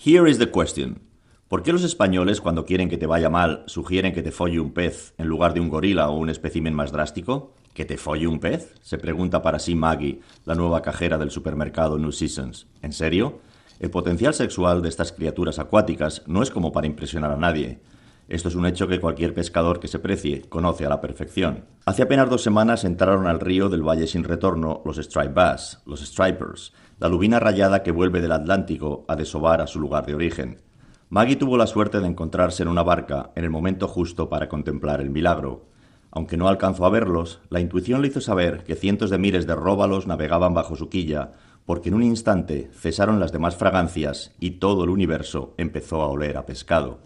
Here 0.00 0.30
is 0.30 0.38
the 0.38 0.48
question. 0.48 1.00
¿Por 1.48 1.64
qué 1.64 1.72
los 1.72 1.82
españoles, 1.82 2.40
cuando 2.40 2.64
quieren 2.64 2.88
que 2.88 2.98
te 2.98 3.06
vaya 3.06 3.30
mal, 3.30 3.64
sugieren 3.66 4.12
que 4.12 4.22
te 4.22 4.30
folle 4.30 4.60
un 4.60 4.70
pez 4.70 5.12
en 5.18 5.26
lugar 5.26 5.54
de 5.54 5.60
un 5.60 5.68
gorila 5.68 6.08
o 6.08 6.16
un 6.16 6.30
espécimen 6.30 6.72
más 6.72 6.92
drástico? 6.92 7.52
¿Que 7.74 7.84
te 7.84 7.96
folle 7.96 8.28
un 8.28 8.38
pez? 8.38 8.74
se 8.80 8.96
pregunta 8.96 9.42
para 9.42 9.58
sí 9.58 9.74
Maggie, 9.74 10.20
la 10.44 10.54
nueva 10.54 10.82
cajera 10.82 11.18
del 11.18 11.32
supermercado 11.32 11.98
New 11.98 12.12
Seasons. 12.12 12.68
¿En 12.80 12.92
serio? 12.92 13.40
El 13.80 13.90
potencial 13.90 14.34
sexual 14.34 14.82
de 14.82 14.88
estas 14.88 15.10
criaturas 15.10 15.58
acuáticas 15.58 16.22
no 16.28 16.44
es 16.44 16.50
como 16.52 16.70
para 16.70 16.86
impresionar 16.86 17.32
a 17.32 17.36
nadie. 17.36 17.80
Esto 18.28 18.48
es 18.48 18.54
un 18.54 18.66
hecho 18.66 18.86
que 18.86 19.00
cualquier 19.00 19.32
pescador 19.32 19.80
que 19.80 19.88
se 19.88 19.98
precie 19.98 20.42
conoce 20.50 20.84
a 20.84 20.90
la 20.90 21.00
perfección. 21.00 21.64
Hace 21.86 22.02
apenas 22.02 22.28
dos 22.28 22.42
semanas 22.42 22.84
entraron 22.84 23.26
al 23.26 23.40
río 23.40 23.70
del 23.70 23.82
Valle 23.82 24.06
sin 24.06 24.22
retorno 24.22 24.82
los 24.84 24.98
Stripe 24.98 25.32
Bass, 25.32 25.80
los 25.86 26.00
Stripers, 26.00 26.74
la 26.98 27.08
lubina 27.08 27.40
rayada 27.40 27.82
que 27.82 27.90
vuelve 27.90 28.20
del 28.20 28.32
Atlántico 28.32 29.06
a 29.08 29.16
desovar 29.16 29.62
a 29.62 29.66
su 29.66 29.80
lugar 29.80 30.04
de 30.04 30.14
origen. 30.14 30.60
Maggie 31.08 31.36
tuvo 31.36 31.56
la 31.56 31.66
suerte 31.66 32.00
de 32.00 32.06
encontrarse 32.06 32.62
en 32.62 32.68
una 32.68 32.82
barca 32.82 33.30
en 33.34 33.44
el 33.44 33.50
momento 33.50 33.88
justo 33.88 34.28
para 34.28 34.50
contemplar 34.50 35.00
el 35.00 35.08
milagro. 35.08 35.64
Aunque 36.10 36.36
no 36.36 36.48
alcanzó 36.48 36.84
a 36.84 36.90
verlos, 36.90 37.40
la 37.48 37.60
intuición 37.60 38.02
le 38.02 38.08
hizo 38.08 38.20
saber 38.20 38.62
que 38.62 38.74
cientos 38.74 39.08
de 39.08 39.16
miles 39.16 39.46
de 39.46 39.54
róbalos 39.54 40.06
navegaban 40.06 40.52
bajo 40.52 40.76
su 40.76 40.90
quilla, 40.90 41.32
porque 41.64 41.88
en 41.88 41.94
un 41.94 42.02
instante 42.02 42.70
cesaron 42.74 43.20
las 43.20 43.32
demás 43.32 43.56
fragancias 43.56 44.34
y 44.38 44.52
todo 44.52 44.84
el 44.84 44.90
universo 44.90 45.54
empezó 45.56 46.02
a 46.02 46.08
oler 46.08 46.36
a 46.36 46.44
pescado. 46.44 47.00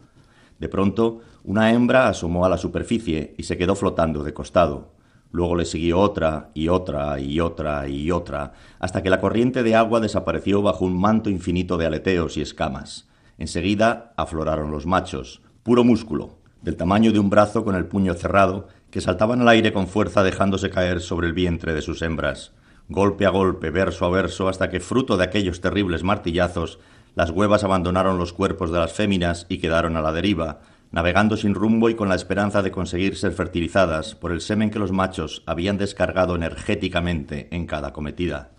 De 0.58 0.68
pronto, 0.68 1.20
una 1.44 1.72
hembra 1.72 2.08
asomó 2.08 2.44
a 2.44 2.48
la 2.48 2.58
superficie 2.58 3.34
y 3.36 3.42
se 3.42 3.56
quedó 3.56 3.74
flotando 3.74 4.22
de 4.22 4.34
costado. 4.34 4.92
Luego 5.30 5.56
le 5.56 5.64
siguió 5.64 5.98
otra 5.98 6.50
y 6.54 6.68
otra 6.68 7.18
y 7.18 7.40
otra 7.40 7.88
y 7.88 8.10
otra, 8.10 8.52
hasta 8.78 9.02
que 9.02 9.10
la 9.10 9.20
corriente 9.20 9.62
de 9.62 9.74
agua 9.74 9.98
desapareció 10.00 10.60
bajo 10.62 10.84
un 10.84 11.00
manto 11.00 11.30
infinito 11.30 11.78
de 11.78 11.86
aleteos 11.86 12.36
y 12.36 12.42
escamas. 12.42 13.08
Enseguida 13.38 14.12
afloraron 14.16 14.70
los 14.70 14.86
machos, 14.86 15.40
puro 15.62 15.84
músculo, 15.84 16.36
del 16.60 16.76
tamaño 16.76 17.12
de 17.12 17.18
un 17.18 17.30
brazo 17.30 17.64
con 17.64 17.74
el 17.74 17.86
puño 17.86 18.14
cerrado, 18.14 18.68
que 18.90 19.00
saltaban 19.00 19.40
al 19.40 19.48
aire 19.48 19.72
con 19.72 19.88
fuerza 19.88 20.22
dejándose 20.22 20.70
caer 20.70 21.00
sobre 21.00 21.26
el 21.26 21.32
vientre 21.32 21.72
de 21.72 21.82
sus 21.82 22.02
hembras, 22.02 22.52
golpe 22.88 23.26
a 23.26 23.30
golpe, 23.30 23.70
verso 23.70 24.04
a 24.04 24.10
verso, 24.10 24.48
hasta 24.48 24.68
que, 24.70 24.80
fruto 24.80 25.16
de 25.16 25.24
aquellos 25.24 25.60
terribles 25.60 26.02
martillazos, 26.02 26.78
las 27.14 27.30
huevas 27.30 27.64
abandonaron 27.64 28.18
los 28.18 28.32
cuerpos 28.32 28.72
de 28.72 28.78
las 28.78 28.92
féminas 28.92 29.46
y 29.48 29.58
quedaron 29.58 29.96
a 29.96 30.02
la 30.02 30.12
deriva, 30.12 30.60
navegando 30.90 31.36
sin 31.36 31.54
rumbo 31.54 31.88
y 31.90 31.94
con 31.94 32.08
la 32.08 32.14
esperanza 32.14 32.62
de 32.62 32.70
conseguir 32.70 33.16
ser 33.16 33.32
fertilizadas 33.32 34.14
por 34.14 34.32
el 34.32 34.40
semen 34.40 34.70
que 34.70 34.78
los 34.78 34.92
machos 34.92 35.42
habían 35.46 35.78
descargado 35.78 36.36
energéticamente 36.36 37.48
en 37.50 37.66
cada 37.66 37.92
cometida. 37.92 38.50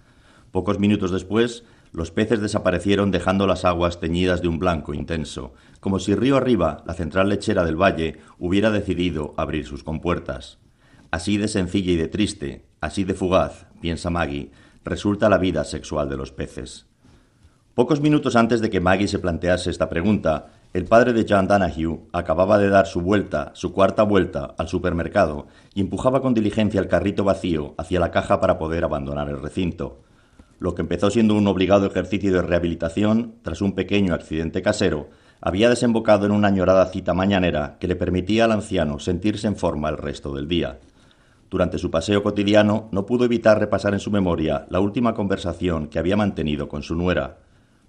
Pocos 0.52 0.80
minutos 0.80 1.12
después, 1.12 1.64
los 1.92 2.12
peces 2.12 2.42
desaparecieron 2.42 3.12
dejando 3.12 3.46
las 3.46 3.66
aguas 3.66 4.00
teñidas 4.00 4.42
de 4.42 4.48
un 4.48 4.58
blanco 4.58 4.96
intenso, 4.96 5.54
como 5.80 6.00
si 6.00 6.16
río 6.16 6.38
arriba 6.38 6.84
la 6.88 6.96
central 6.96 7.30
lechera 7.30 7.64
del 7.64 7.80
valle 7.80 8.20
hubiera 8.40 8.72
decidido 8.72 9.34
abrir 9.38 9.66
sus 9.66 9.84
compuertas. 9.84 10.58
Así 11.12 11.38
de 11.38 11.48
sencilla 11.48 11.92
y 11.92 11.96
de 11.98 12.08
triste, 12.08 12.66
así 12.82 13.04
de 13.04 13.14
fugaz, 13.14 13.68
piensa 13.80 14.10
Maggie, 14.10 14.52
resulta 14.84 15.30
la 15.30 15.38
vida 15.38 15.64
sexual 15.64 16.10
de 16.10 16.18
los 16.18 16.32
peces. 16.32 16.88
Pocos 17.76 18.02
minutos 18.02 18.36
antes 18.36 18.62
de 18.62 18.70
que 18.70 18.80
Maggie 18.80 19.08
se 19.08 19.20
plantease 19.20 19.70
esta 19.70 19.90
pregunta, 19.90 20.48
el 20.74 20.86
padre 20.86 21.14
de 21.14 21.26
John 21.28 21.48
Danahue 21.48 22.02
acababa 22.12 22.58
de 22.58 22.70
dar 22.70 22.86
su 22.86 23.02
vuelta, 23.02 23.52
su 23.56 23.74
cuarta 23.74 24.04
vuelta, 24.04 24.54
al 24.58 24.68
supermercado 24.68 25.48
y 25.74 25.82
empujaba 25.82 26.22
con 26.22 26.34
diligencia 26.34 26.80
el 26.80 26.88
carrito 26.88 27.24
vacío 27.24 27.74
hacia 27.78 28.00
la 28.00 28.12
caja 28.12 28.40
para 28.40 28.58
poder 28.58 28.84
abandonar 28.84 29.30
el 29.30 29.42
recinto 29.42 30.04
lo 30.64 30.76
que 30.76 30.82
empezó 30.82 31.12
siendo 31.12 31.36
un 31.36 31.46
obligado 31.48 31.86
ejercicio 31.86 32.32
de 32.32 32.42
rehabilitación 32.42 33.36
tras 33.42 33.62
un 33.62 33.74
pequeño 33.74 34.14
accidente 34.14 34.62
casero, 34.62 35.10
había 35.42 35.68
desembocado 35.68 36.26
en 36.26 36.32
una 36.32 36.48
añorada 36.48 36.86
cita 36.86 37.14
mañanera 37.14 37.76
que 37.82 37.88
le 37.90 37.98
permitía 37.98 38.46
al 38.46 38.54
anciano 38.54 38.98
sentirse 38.98 39.46
en 39.46 39.58
forma 39.58 39.90
el 39.90 39.98
resto 39.98 40.34
del 40.34 40.48
día. 40.48 40.80
Durante 41.50 41.78
su 41.78 41.92
paseo 41.92 42.24
cotidiano 42.24 42.88
no 42.94 43.06
pudo 43.06 43.26
evitar 43.26 43.60
repasar 43.60 43.94
en 43.94 44.00
su 44.00 44.10
memoria 44.10 44.66
la 44.70 44.80
última 44.80 45.14
conversación 45.14 45.88
que 45.88 46.00
había 46.00 46.16
mantenido 46.16 46.70
con 46.70 46.82
su 46.82 46.96
nuera. 46.96 47.40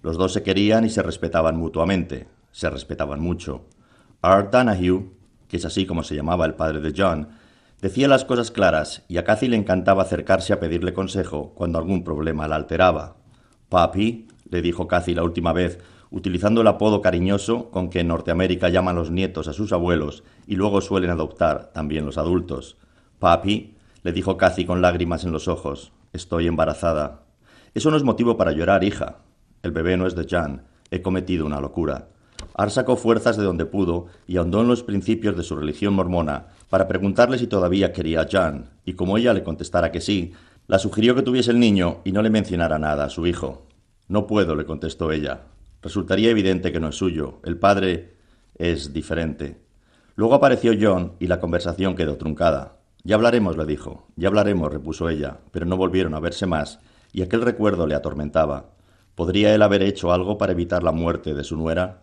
Los 0.05 0.17
dos 0.17 0.33
se 0.33 0.43
querían 0.43 0.85
y 0.85 0.91
se 0.91 1.01
respetaban 1.01 1.57
mutuamente, 1.57 2.27
se 2.51 2.69
respetaban 2.69 3.19
mucho. 3.19 3.65
Art 4.21 4.53
Danahue, 4.53 5.09
que 5.47 5.57
es 5.57 5.65
así 5.65 5.87
como 5.87 6.03
se 6.03 6.13
llamaba 6.13 6.45
el 6.45 6.53
padre 6.53 6.79
de 6.79 6.93
John, 6.95 7.29
Decía 7.81 8.07
las 8.07 8.23
cosas 8.23 8.51
claras 8.51 9.03
y 9.07 9.17
a 9.17 9.23
Cathy 9.23 9.47
le 9.47 9.57
encantaba 9.57 10.03
acercarse 10.03 10.53
a 10.53 10.59
pedirle 10.59 10.93
consejo 10.93 11.53
cuando 11.55 11.79
algún 11.79 12.03
problema 12.03 12.47
la 12.47 12.55
alteraba. 12.55 13.15
Papi, 13.69 14.27
le 14.47 14.61
dijo 14.61 14.87
Cathy 14.87 15.15
la 15.15 15.23
última 15.23 15.53
vez, 15.53 15.79
utilizando 16.11 16.61
el 16.61 16.67
apodo 16.67 17.01
cariñoso 17.01 17.71
con 17.71 17.89
que 17.89 18.01
en 18.01 18.09
Norteamérica 18.09 18.69
llaman 18.69 18.97
los 18.97 19.09
nietos 19.09 19.47
a 19.47 19.53
sus 19.53 19.73
abuelos 19.73 20.23
y 20.45 20.55
luego 20.55 20.81
suelen 20.81 21.09
adoptar 21.09 21.71
también 21.73 22.05
los 22.05 22.19
adultos. 22.19 22.77
Papi, 23.17 23.75
le 24.03 24.11
dijo 24.11 24.37
Cathy 24.37 24.65
con 24.65 24.83
lágrimas 24.83 25.23
en 25.23 25.31
los 25.31 25.47
ojos, 25.47 25.93
estoy 26.13 26.45
embarazada. 26.45 27.23
Eso 27.73 27.89
no 27.89 27.97
es 27.97 28.03
motivo 28.03 28.37
para 28.37 28.51
llorar, 28.51 28.83
hija. 28.83 29.25
El 29.65 29.71
bebé 29.71 29.97
no 29.97 30.05
es 30.05 30.13
de 30.13 30.27
Jan. 30.29 30.61
He 30.91 31.01
cometido 31.01 31.43
una 31.43 31.59
locura. 31.59 32.09
Ar 32.53 32.69
sacó 32.69 32.97
fuerzas 32.97 33.35
de 33.35 33.43
donde 33.43 33.65
pudo 33.65 34.05
y 34.27 34.37
ahondó 34.37 34.61
en 34.61 34.67
los 34.67 34.83
principios 34.83 35.35
de 35.35 35.41
su 35.41 35.55
religión 35.55 35.95
mormona 35.95 36.49
para 36.69 36.87
preguntarle 36.87 37.39
si 37.39 37.47
todavía 37.47 37.91
quería 37.91 38.21
a 38.21 38.27
Jan, 38.29 38.69
y 38.85 38.93
como 38.93 39.17
ella 39.17 39.33
le 39.33 39.43
contestara 39.43 39.91
que 39.91 40.01
sí, 40.01 40.33
la 40.67 40.77
sugirió 40.77 41.15
que 41.15 41.23
tuviese 41.23 41.49
el 41.49 41.59
niño 41.59 42.01
y 42.03 42.11
no 42.11 42.21
le 42.21 42.29
mencionara 42.29 42.77
nada 42.77 43.05
a 43.05 43.09
su 43.09 43.25
hijo. 43.25 43.65
No 44.07 44.27
puedo, 44.27 44.55
le 44.55 44.65
contestó 44.65 45.11
ella. 45.11 45.45
Resultaría 45.81 46.29
evidente 46.29 46.71
que 46.71 46.79
no 46.79 46.89
es 46.89 46.95
suyo. 46.95 47.39
El 47.43 47.57
padre 47.57 48.17
es 48.59 48.93
diferente. 48.93 49.57
Luego 50.15 50.35
apareció 50.35 50.73
John 50.79 51.13
y 51.19 51.25
la 51.25 51.39
conversación 51.39 51.95
quedó 51.95 52.17
truncada. 52.17 52.77
Ya 53.03 53.15
hablaremos, 53.15 53.57
le 53.57 53.65
dijo. 53.65 54.05
Ya 54.15 54.27
hablaremos, 54.27 54.71
repuso 54.71 55.09
ella, 55.09 55.39
pero 55.51 55.65
no 55.65 55.75
volvieron 55.75 56.13
a 56.13 56.19
verse 56.19 56.45
más, 56.45 56.79
y 57.13 57.23
aquel 57.23 57.41
recuerdo 57.41 57.87
le 57.87 57.95
atormentaba. 57.95 58.74
¿Podría 59.15 59.55
él 59.55 59.61
haber 59.61 59.81
hecho 59.81 60.11
algo 60.11 60.37
para 60.37 60.51
evitar 60.51 60.83
la 60.83 60.91
muerte 60.91 61.33
de 61.33 61.43
su 61.43 61.55
nuera? 61.55 62.01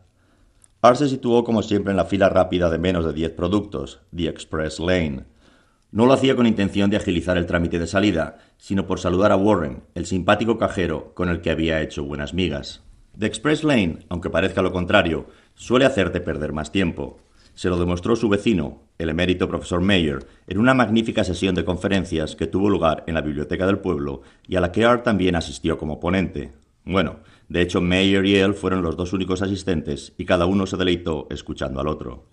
Art 0.81 0.97
se 0.97 1.09
situó 1.09 1.45
como 1.45 1.63
siempre 1.63 1.91
en 1.91 1.97
la 1.97 2.07
fila 2.07 2.29
rápida 2.29 2.71
de 2.71 2.79
menos 2.79 3.05
de 3.05 3.13
diez 3.13 3.31
productos, 3.31 4.01
The 4.17 4.29
Express 4.29 4.81
Lane. 4.81 5.25
No 5.93 6.07
lo 6.07 6.15
hacía 6.15 6.35
con 6.35 6.47
intención 6.47 6.89
de 6.89 6.97
agilizar 6.97 7.37
el 7.37 7.45
trámite 7.45 7.79
de 7.79 7.87
salida, 7.87 8.39
sino 8.57 8.87
por 8.87 8.99
saludar 8.99 9.31
a 9.31 9.37
Warren, 9.37 9.83
el 9.95 10.07
simpático 10.07 10.57
cajero 10.57 11.13
con 11.15 11.29
el 11.29 11.43
que 11.43 11.51
había 11.51 11.83
hecho 11.83 12.03
buenas 12.03 12.33
migas. 12.33 12.83
The 13.19 13.27
Express 13.27 13.63
Lane, 13.63 13.99
aunque 14.09 14.31
parezca 14.31 14.63
lo 14.63 14.73
contrario, 14.73 15.27
suele 15.55 15.85
hacerte 15.85 16.23
perder 16.23 16.55
más 16.55 16.73
tiempo. 16.73 17.19
Se 17.53 17.69
lo 17.69 17.79
demostró 17.79 18.17
su 18.17 18.31
vecino, 18.31 18.85
el 18.97 19.11
emérito 19.11 19.47
profesor 19.49 19.83
Mayer, 19.83 20.27
en 20.47 20.59
una 20.59 20.73
magnífica 20.73 21.25
sesión 21.25 21.55
de 21.55 21.67
conferencias 21.67 22.35
que 22.35 22.47
tuvo 22.47 22.71
lugar 22.71 23.05
en 23.07 23.15
la 23.15 23.21
biblioteca 23.21 23.67
del 23.67 23.81
pueblo 23.81 24.23
y 24.49 24.57
a 24.57 24.61
la 24.63 24.73
que 24.73 24.87
Art 24.87 25.05
también 25.05 25.37
asistió 25.37 25.77
como 25.77 26.01
ponente. 26.01 26.62
Bueno, 26.85 27.21
de 27.49 27.63
hecho 27.63 27.81
Mayer 27.81 28.25
y 28.27 28.37
él 28.37 28.55
fueron 28.55 28.83
los 28.83 28.97
dos 28.97 29.13
únicos 29.13 29.43
asistentes 29.43 30.15
y 30.19 30.25
cada 30.25 30.47
uno 30.47 30.67
se 30.67 30.77
deleitó 30.77 31.29
escuchando 31.31 31.81
al 31.81 31.89
otro. 31.89 32.27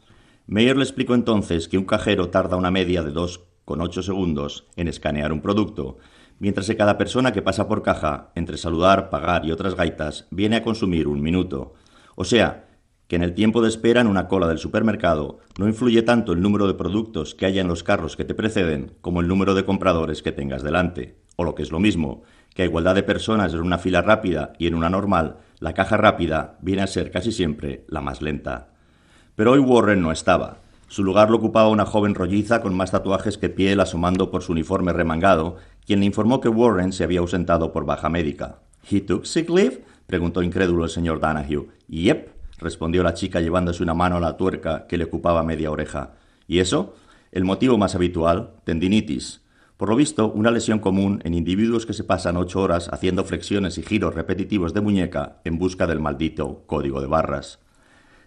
Mayer 0.47 0.75
le 0.75 0.83
explicó 0.83 1.13
entonces 1.13 1.67
que 1.67 1.77
un 1.77 1.85
cajero 1.85 2.29
tarda 2.29 2.57
una 2.57 2.71
media 2.71 3.03
de 3.03 3.13
2,8 3.13 4.01
segundos 4.01 4.65
en 4.75 4.87
escanear 4.87 5.31
un 5.31 5.41
producto, 5.41 5.97
mientras 6.39 6.65
que 6.65 6.75
cada 6.75 6.97
persona 6.97 7.31
que 7.31 7.43
pasa 7.43 7.67
por 7.67 7.83
caja, 7.83 8.31
entre 8.33 8.57
saludar, 8.57 9.11
pagar 9.11 9.45
y 9.45 9.51
otras 9.51 9.75
gaitas, 9.75 10.27
viene 10.31 10.55
a 10.55 10.63
consumir 10.63 11.07
un 11.07 11.21
minuto. 11.21 11.73
O 12.15 12.23
sea, 12.23 12.65
que 13.07 13.15
en 13.15 13.23
el 13.23 13.33
tiempo 13.33 13.61
de 13.61 13.69
espera 13.69 14.01
en 14.01 14.07
una 14.07 14.27
cola 14.27 14.47
del 14.47 14.59
supermercado 14.59 15.39
no 15.57 15.67
influye 15.67 16.01
tanto 16.03 16.33
el 16.33 16.41
número 16.41 16.67
de 16.67 16.75
productos 16.75 17.35
que 17.35 17.45
haya 17.45 17.61
en 17.61 17.67
los 17.67 17.83
carros 17.83 18.15
que 18.15 18.25
te 18.25 18.35
preceden 18.35 18.93
como 19.01 19.21
el 19.21 19.27
número 19.27 19.55
de 19.55 19.65
compradores 19.65 20.21
que 20.21 20.31
tengas 20.31 20.63
delante. 20.63 21.17
O 21.35 21.43
lo 21.43 21.55
que 21.55 21.63
es 21.63 21.71
lo 21.71 21.79
mismo, 21.79 22.23
que 22.53 22.63
a 22.63 22.65
igualdad 22.65 22.95
de 22.95 23.03
personas 23.03 23.53
en 23.53 23.61
una 23.61 23.77
fila 23.77 24.01
rápida 24.01 24.53
y 24.57 24.67
en 24.67 24.75
una 24.75 24.89
normal, 24.89 25.37
la 25.59 25.73
caja 25.73 25.97
rápida 25.97 26.57
viene 26.61 26.81
a 26.81 26.87
ser 26.87 27.11
casi 27.11 27.31
siempre 27.31 27.85
la 27.87 28.01
más 28.01 28.21
lenta. 28.21 28.69
Pero 29.35 29.51
hoy 29.51 29.59
Warren 29.59 30.01
no 30.01 30.11
estaba. 30.11 30.57
Su 30.87 31.03
lugar 31.03 31.29
lo 31.29 31.37
ocupaba 31.37 31.69
una 31.69 31.85
joven 31.85 32.15
rolliza 32.15 32.61
con 32.61 32.75
más 32.75 32.91
tatuajes 32.91 33.37
que 33.37 33.49
piel 33.49 33.79
asomando 33.79 34.31
por 34.31 34.41
su 34.41 34.53
uniforme 34.53 34.91
remangado, 34.91 35.57
quien 35.85 35.99
le 35.99 36.07
informó 36.07 36.41
que 36.41 36.49
Warren 36.49 36.93
se 36.93 37.03
había 37.03 37.19
ausentado 37.19 37.71
por 37.71 37.85
baja 37.85 38.09
médica. 38.09 38.59
¿He 38.89 39.01
took 39.01 39.25
sick 39.25 39.49
leave? 39.49 39.83
preguntó 40.07 40.41
incrédulo 40.41 40.85
el 40.85 40.89
señor 40.89 41.19
Danahue. 41.19 41.67
Yep, 41.89 42.29
respondió 42.57 43.03
la 43.03 43.13
chica 43.13 43.39
llevándose 43.39 43.83
una 43.83 43.93
mano 43.93 44.17
a 44.17 44.19
la 44.19 44.35
tuerca 44.37 44.87
que 44.87 44.97
le 44.97 45.03
ocupaba 45.03 45.43
media 45.43 45.71
oreja. 45.71 46.13
¿Y 46.47 46.59
eso? 46.59 46.95
El 47.31 47.43
motivo 47.43 47.77
más 47.77 47.93
habitual, 47.93 48.53
tendinitis. 48.63 49.41
Por 49.79 49.87
lo 49.87 49.95
visto, 49.95 50.29
una 50.33 50.51
lesión 50.51 50.79
común 50.79 51.21
en 51.23 51.33
individuos 51.33 51.85
que 51.85 51.93
se 51.93 52.03
pasan 52.03 52.35
ocho 52.35 52.59
horas 52.59 52.89
haciendo 52.91 53.23
flexiones 53.23 53.77
y 53.77 53.81
giros 53.81 54.13
repetitivos 54.13 54.73
de 54.73 54.81
muñeca 54.81 55.37
en 55.45 55.57
busca 55.57 55.87
del 55.87 56.01
maldito 56.01 56.63
código 56.65 56.99
de 56.99 57.07
barras. 57.07 57.59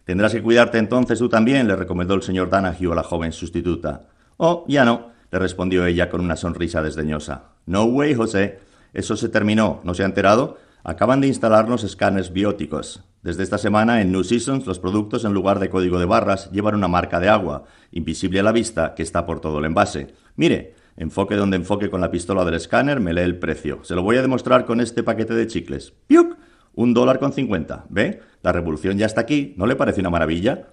Tendrás 0.07 0.33
que 0.33 0.43
cuidarte 0.43 0.79
entonces 0.79 1.19
tú 1.19 1.29
también, 1.29 1.69
le 1.69 1.77
recomendó 1.77 2.15
el 2.15 2.23
señor 2.23 2.49
Danahue 2.49 2.93
a 2.93 2.95
la 2.95 3.03
joven 3.03 3.33
sustituta. 3.33 4.09
Oh, 4.39 4.65
ya 4.67 4.87
no, 4.87 5.11
le 5.31 5.39
respondió 5.39 5.85
ella 5.85 6.09
con 6.09 6.23
una 6.23 6.37
sonrisa 6.37 6.81
desdeñosa. 6.81 7.51
No 7.67 7.85
way, 7.85 8.15
José. 8.15 8.61
Eso 8.95 9.15
se 9.19 9.29
terminó. 9.29 9.83
¿No 9.85 9.93
se 9.93 10.05
ha 10.05 10.07
enterado? 10.07 10.57
Acaban 10.85 11.21
de 11.21 11.27
instalar 11.27 11.69
los 11.69 11.85
escáneres 11.85 12.33
bióticos. 12.33 13.05
Desde 13.21 13.43
esta 13.43 13.59
semana, 13.59 14.01
en 14.01 14.11
New 14.11 14.25
Seasons, 14.25 14.67
los 14.67 14.79
productos 14.79 15.27
en 15.27 15.35
lugar 15.35 15.59
de 15.59 15.69
código 15.69 15.99
de 15.99 16.07
barras 16.07 16.51
llevan 16.51 16.77
una 16.77 16.89
marca 16.89 17.21
de 17.21 17.29
agua, 17.29 17.65
invisible 17.91 18.41
a 18.41 18.43
la 18.43 18.53
vista, 18.53 18.95
que 18.95 19.03
está 19.03 19.27
por 19.27 19.41
todo 19.41 19.59
el 19.59 19.67
envase. 19.67 20.15
Mire, 20.35 20.81
enfoque 20.97 21.37
donde 21.37 21.57
enfoque 21.57 21.91
con 21.91 22.01
la 22.01 22.11
pistola 22.11 22.45
del 22.45 22.55
escáner, 22.55 23.01
me 23.01 23.13
lee 23.13 23.23
el 23.23 23.39
precio. 23.39 23.81
Se 23.83 23.95
lo 23.95 24.03
voy 24.03 24.17
a 24.17 24.23
demostrar 24.23 24.65
con 24.65 24.81
este 24.81 25.03
paquete 25.03 25.35
de 25.35 25.47
chicles. 25.47 25.93
¡Piuc! 26.07 26.37
Un 26.75 26.95
dólar 26.95 27.19
con 27.19 27.33
cincuenta. 27.33 27.85
¿Ve? 27.89 28.21
La 28.43 28.53
revolución 28.53 28.99
ya 28.99 29.07
está 29.07 29.21
aquí. 29.21 29.55
¿No 29.57 29.67
le 29.67 29.77
parece 29.77 30.01
una 30.01 30.11
maravilla? 30.11 30.69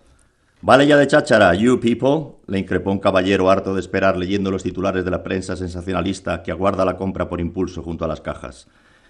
Vale 0.61 0.85
ya 0.85 0.97
de 0.97 1.07
cháchara, 1.07 1.53
you 1.53 1.79
people, 1.79 2.35
le 2.47 2.59
increpó 2.59 2.91
un 2.91 2.99
caballero 2.99 3.49
harto 3.49 3.73
de 3.73 3.79
esperar 3.79 4.17
leyendo 4.17 4.51
los 4.51 4.61
titulares 4.61 5.05
de 5.05 5.11
la 5.11 5.23
prensa 5.23 5.55
sensacionalista 5.55 6.43
que 6.43 6.51
aguarda 6.51 6.83
la 6.83 6.97
compra 6.97 7.29
por 7.29 7.39
impulso 7.39 7.81
junto 7.81 8.03
a 8.03 8.09
las 8.09 8.19
cajas. 8.19 8.67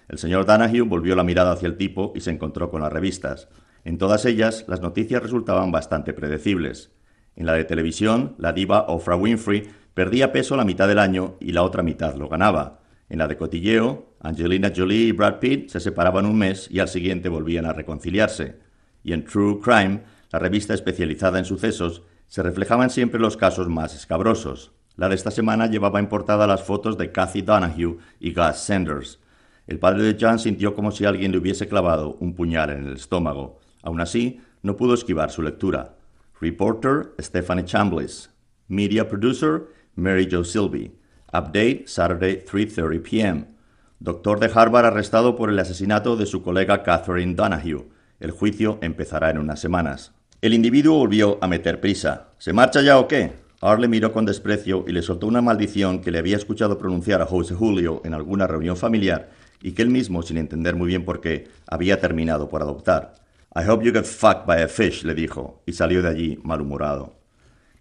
El 0.08 0.18
señor 0.18 0.46
Danahue 0.46 0.82
volvió 0.82 1.16
la 1.16 1.24
mirada 1.24 1.50
hacia 1.50 1.66
el 1.66 1.76
tipo 1.76 2.12
y 2.14 2.20
se 2.20 2.30
encontró 2.30 2.70
con 2.70 2.82
las 2.82 2.92
revistas. 2.92 3.48
En 3.84 3.98
todas 3.98 4.26
ellas, 4.26 4.64
las 4.68 4.80
noticias 4.80 5.22
resultaban 5.22 5.72
bastante 5.72 6.12
predecibles. 6.12 6.92
En 7.34 7.46
la 7.46 7.54
de 7.54 7.64
televisión, 7.64 8.36
la 8.38 8.52
diva 8.52 8.86
Oprah 8.86 9.16
Winfrey 9.16 9.68
perdía 9.94 10.32
peso 10.32 10.56
la 10.56 10.64
mitad 10.64 10.88
del 10.88 10.98
año 10.98 11.36
y 11.40 11.52
la 11.52 11.62
otra 11.62 11.82
mitad 11.82 12.14
lo 12.14 12.28
ganaba. 12.28 12.80
En 13.08 13.18
la 13.18 13.26
de 13.26 13.36
cotilleo, 13.36 14.14
Angelina 14.20 14.72
Jolie 14.74 15.08
y 15.08 15.12
Brad 15.12 15.40
Pitt 15.40 15.70
se 15.70 15.80
separaban 15.80 16.26
un 16.26 16.38
mes 16.38 16.68
y 16.70 16.78
al 16.78 16.88
siguiente 16.88 17.28
volvían 17.28 17.66
a 17.66 17.72
reconciliarse. 17.72 18.58
Y 19.02 19.12
en 19.12 19.24
True 19.24 19.58
Crime, 19.60 20.02
la 20.30 20.38
revista 20.38 20.74
especializada 20.74 21.38
en 21.38 21.44
sucesos, 21.44 22.02
se 22.28 22.42
reflejaban 22.42 22.90
siempre 22.90 23.18
los 23.18 23.36
casos 23.36 23.68
más 23.68 23.94
escabrosos. 23.94 24.72
La 24.96 25.08
de 25.08 25.14
esta 25.14 25.30
semana 25.30 25.66
llevaba 25.66 25.98
en 25.98 26.08
las 26.10 26.62
fotos 26.62 26.98
de 26.98 27.10
Kathy 27.10 27.42
Donahue 27.42 27.98
y 28.20 28.32
Gus 28.32 28.58
Sanders. 28.58 29.18
El 29.66 29.78
padre 29.78 30.02
de 30.02 30.16
John 30.20 30.38
sintió 30.38 30.74
como 30.74 30.90
si 30.90 31.04
alguien 31.04 31.32
le 31.32 31.38
hubiese 31.38 31.66
clavado 31.68 32.16
un 32.20 32.34
puñal 32.34 32.70
en 32.70 32.86
el 32.86 32.94
estómago. 32.94 33.60
Aún 33.82 34.00
así, 34.00 34.40
no 34.62 34.76
pudo 34.76 34.94
esquivar 34.94 35.30
su 35.30 35.42
lectura. 35.42 35.96
Reporter 36.40 37.12
Stephanie 37.18 37.64
Chambliss. 37.64 38.30
Media 38.68 39.08
Producer 39.08 39.62
Mary 40.00 40.26
Jo 40.30 40.42
Silby. 40.42 40.90
Update 41.32 41.84
Saturday 41.86 42.42
3:30 42.44 43.02
p.m. 43.02 43.44
Doctor 44.00 44.40
de 44.40 44.50
Harvard 44.52 44.86
arrestado 44.86 45.36
por 45.36 45.50
el 45.50 45.58
asesinato 45.58 46.16
de 46.16 46.26
su 46.26 46.42
colega 46.42 46.82
Catherine 46.82 47.34
Donahue. 47.34 47.86
El 48.18 48.30
juicio 48.30 48.78
empezará 48.80 49.30
en 49.30 49.38
unas 49.38 49.60
semanas. 49.60 50.12
El 50.40 50.54
individuo 50.54 50.96
volvió 50.96 51.38
a 51.42 51.46
meter 51.46 51.80
prisa. 51.80 52.28
¿Se 52.38 52.54
marcha 52.54 52.80
ya 52.80 52.98
o 52.98 53.06
qué? 53.06 53.32
Arle 53.60 53.88
miró 53.88 54.10
con 54.10 54.24
desprecio 54.24 54.86
y 54.88 54.92
le 54.92 55.02
soltó 55.02 55.26
una 55.26 55.42
maldición 55.42 56.00
que 56.00 56.10
le 56.10 56.18
había 56.18 56.36
escuchado 56.36 56.78
pronunciar 56.78 57.20
a 57.20 57.26
José 57.26 57.54
Julio 57.54 58.00
en 58.06 58.14
alguna 58.14 58.46
reunión 58.46 58.78
familiar 58.78 59.28
y 59.60 59.72
que 59.72 59.82
él 59.82 59.90
mismo, 59.90 60.22
sin 60.22 60.38
entender 60.38 60.76
muy 60.76 60.88
bien 60.88 61.04
por 61.04 61.20
qué, 61.20 61.48
había 61.66 62.00
terminado 62.00 62.48
por 62.48 62.62
adoptar. 62.62 63.16
I 63.54 63.68
hope 63.68 63.84
you 63.84 63.92
get 63.92 64.04
fucked 64.04 64.46
by 64.46 64.62
a 64.62 64.68
fish, 64.68 65.04
le 65.04 65.14
dijo, 65.14 65.62
y 65.66 65.74
salió 65.74 66.00
de 66.00 66.08
allí 66.08 66.38
malhumorado. 66.42 67.19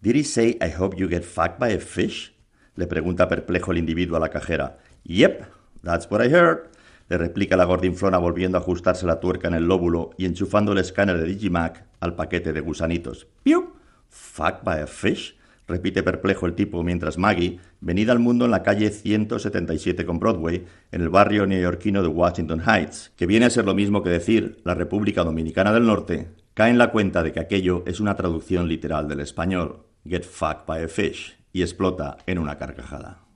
Did 0.01 0.15
he 0.15 0.23
say 0.23 0.57
I 0.61 0.69
hope 0.69 0.97
you 0.97 1.09
get 1.09 1.25
fucked 1.25 1.59
by 1.59 1.73
a 1.73 1.79
fish? 1.79 2.33
le 2.75 2.87
pregunta 2.87 3.27
perplejo 3.27 3.73
el 3.73 3.79
individuo 3.79 4.15
a 4.15 4.21
la 4.21 4.29
cajera. 4.29 4.77
Yep, 5.03 5.43
that's 5.83 6.09
what 6.09 6.25
I 6.25 6.29
heard, 6.33 6.69
le 7.09 7.17
replica 7.17 7.57
la 7.57 7.65
gordinflona 7.65 8.17
volviendo 8.17 8.57
a 8.57 8.61
ajustarse 8.61 9.05
la 9.05 9.19
tuerca 9.19 9.49
en 9.49 9.55
el 9.55 9.65
lóbulo 9.65 10.11
y 10.17 10.25
enchufando 10.25 10.71
el 10.71 10.77
escáner 10.77 11.17
de 11.17 11.25
Digimac 11.25 11.83
al 11.99 12.15
paquete 12.15 12.53
de 12.53 12.61
gusanitos. 12.61 13.27
¿Piu? 13.43 13.73
¿Fucked 14.07 14.63
by 14.63 14.81
a 14.81 14.87
fish? 14.87 15.37
repite 15.67 16.01
perplejo 16.01 16.45
el 16.45 16.55
tipo 16.55 16.81
mientras 16.81 17.17
Maggie, 17.17 17.59
venida 17.81 18.13
al 18.13 18.19
mundo 18.19 18.45
en 18.45 18.51
la 18.51 18.63
calle 18.63 18.89
177 18.89 20.05
con 20.05 20.17
Broadway, 20.17 20.65
en 20.91 21.01
el 21.01 21.09
barrio 21.09 21.45
neoyorquino 21.45 22.01
de 22.01 22.07
Washington 22.07 22.63
Heights, 22.65 23.11
que 23.15 23.27
viene 23.27 23.45
a 23.45 23.49
ser 23.51 23.65
lo 23.65 23.75
mismo 23.75 24.01
que 24.01 24.09
decir 24.09 24.61
la 24.63 24.73
República 24.73 25.23
Dominicana 25.23 25.71
del 25.71 25.85
Norte, 25.85 26.29
cae 26.55 26.71
en 26.71 26.79
la 26.79 26.91
cuenta 26.91 27.21
de 27.21 27.33
que 27.33 27.39
aquello 27.39 27.83
es 27.85 27.99
una 27.99 28.15
traducción 28.15 28.67
literal 28.67 29.07
del 29.07 29.19
español, 29.19 29.83
get 30.05 30.25
fucked 30.25 30.65
by 30.65 30.79
a 30.83 30.87
fish, 30.87 31.37
y 31.53 31.61
explota 31.61 32.17
en 32.25 32.37
una 32.37 32.57
carcajada. 32.57 33.28